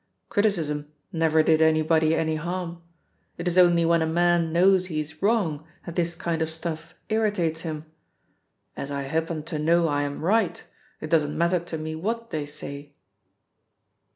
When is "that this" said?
5.85-6.15